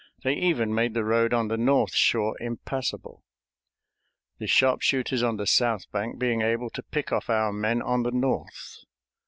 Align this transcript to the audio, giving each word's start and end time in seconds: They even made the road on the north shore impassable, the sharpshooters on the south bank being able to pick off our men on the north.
They 0.23 0.33
even 0.33 0.73
made 0.73 0.95
the 0.95 1.03
road 1.03 1.31
on 1.31 1.47
the 1.49 1.57
north 1.59 1.93
shore 1.93 2.35
impassable, 2.39 3.23
the 4.39 4.47
sharpshooters 4.47 5.21
on 5.21 5.37
the 5.37 5.45
south 5.45 5.91
bank 5.91 6.17
being 6.17 6.41
able 6.41 6.71
to 6.71 6.81
pick 6.81 7.11
off 7.11 7.29
our 7.29 7.53
men 7.53 7.83
on 7.83 8.01
the 8.01 8.09
north. 8.11 8.79